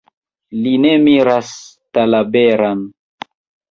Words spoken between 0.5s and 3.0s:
Li ne miras Talaberan.